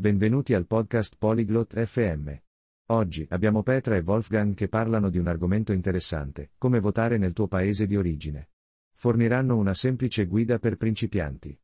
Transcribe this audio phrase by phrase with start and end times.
[0.00, 2.32] Benvenuti al podcast Polyglot FM.
[2.86, 7.48] Oggi abbiamo Petra e Wolfgang che parlano di un argomento interessante, come votare nel tuo
[7.48, 8.48] paese di origine.
[8.94, 11.54] Forniranno una semplice guida per principianti.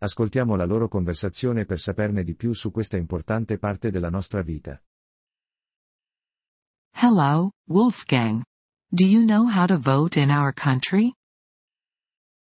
[0.00, 4.78] Ascoltiamo la loro conversazione per saperne di più su questa importante parte della nostra vita.
[7.00, 8.42] Hello, Wolfgang.
[8.90, 11.14] Do you know how to vote in our country?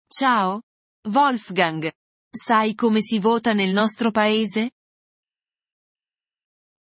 [0.08, 0.62] Ciao,
[1.08, 1.92] Wolfgang.
[2.28, 4.72] Sai come si vota nel nostro paese?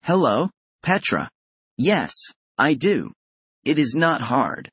[0.04, 0.50] Hello,
[0.82, 1.30] Petra.
[1.78, 2.12] Yes,
[2.58, 3.14] I do.
[3.64, 4.68] It is not hard.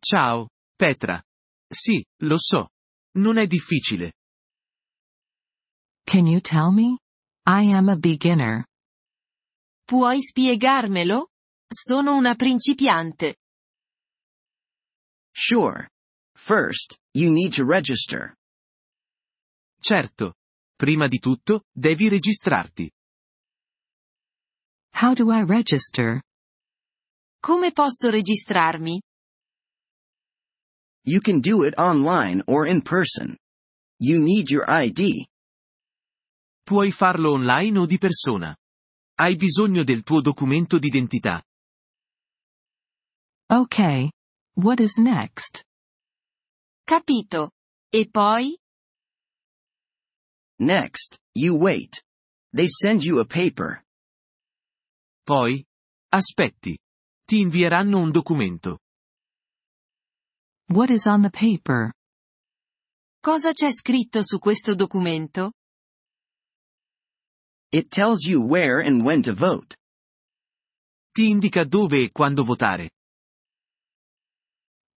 [0.00, 1.20] Ciao, Petra.
[1.72, 2.68] Sì, lo so.
[3.16, 4.12] Non è difficile.
[6.04, 6.98] Can you tell me?
[7.46, 8.64] I am a beginner.
[9.84, 11.26] Puoi spiegarmelo?
[11.68, 13.36] Sono una principiante.
[15.34, 15.88] Sure.
[16.36, 18.36] First, you need to register.
[19.80, 20.34] Certo.
[20.76, 22.88] Prima di tutto, devi registrarti.
[24.96, 26.22] How do I register?
[27.42, 28.98] Come posso registrarmi?
[31.04, 33.36] You can do it online or in person.
[34.00, 35.26] You need your ID.
[36.66, 38.56] Puoi farlo online o di persona.
[39.18, 41.42] Hai bisogno del tuo documento d'identità.
[43.50, 44.10] Okay.
[44.54, 45.62] What is next?
[46.86, 47.50] Capito.
[47.92, 48.56] E poi?
[50.58, 52.02] Next, you wait.
[52.54, 53.85] They send you a paper.
[55.26, 55.60] Poi?
[56.12, 56.78] Aspetti.
[57.26, 58.78] Ti invieranno un documento.
[60.68, 61.90] What is on the paper?
[63.20, 65.50] Cosa c'è scritto su questo documento?
[67.72, 69.74] It tells you where and when to vote.
[71.10, 72.90] Ti indica dove e quando votare.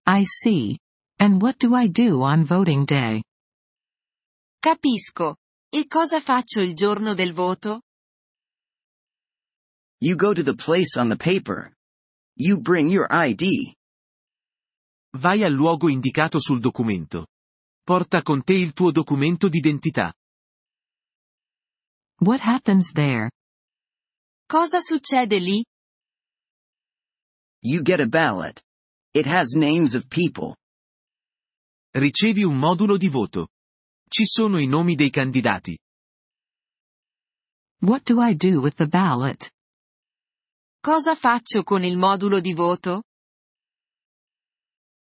[0.05, 0.77] I see.
[1.17, 3.23] And what do I do on voting day?
[4.59, 5.38] Capisco.
[5.72, 7.81] E cosa faccio il giorno del voto?
[10.02, 11.73] You go to the place on the paper.
[12.38, 13.75] You bring your ID.
[15.17, 17.28] Vai al luogo indicato sul documento.
[17.84, 20.13] Porta con te il tuo documento d'identità.
[22.22, 23.29] What happens there?
[24.47, 25.66] Cosa succede lì?
[27.62, 28.62] You get a ballot.
[29.13, 30.56] It has names of people.
[31.94, 33.50] Ricevi un modulo di voto.
[34.07, 35.78] Ci sono i nomi dei candidati.
[37.81, 39.50] What do I do with the ballot?
[40.81, 43.03] Cosa faccio con il modulo di voto?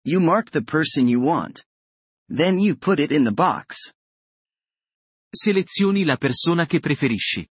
[0.06, 1.64] You mark the person you want.
[2.28, 3.90] Then you put it in the box.
[5.30, 7.48] Selezioni la persona che preferisci.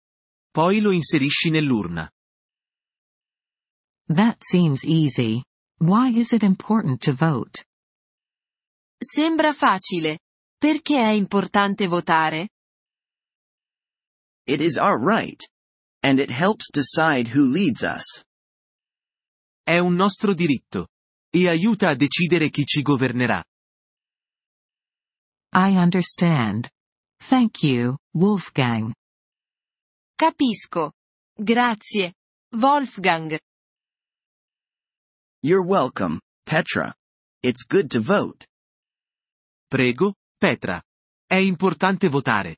[0.52, 2.12] Poi lo inserisci nell'urna.
[4.08, 5.42] That seems easy.
[5.80, 7.64] Why is it important to vote?
[8.98, 10.20] Sembra facile.
[10.60, 12.50] Perché è importante votare?
[14.46, 15.51] It is our right.
[16.04, 18.24] And it helps decide who leads us.
[19.64, 20.88] È un nostro diritto.
[21.34, 23.44] E aiuta a decidere chi ci governerà.
[25.54, 26.70] I understand.
[27.20, 28.94] Thank you, Wolfgang.
[30.18, 30.92] Capisco.
[31.36, 32.14] Grazie.
[32.54, 33.40] Wolfgang.
[35.44, 36.94] You're welcome, Petra.
[37.42, 38.46] It's good to vote.
[39.70, 40.82] Prego, Petra.
[41.26, 42.58] È importante votare.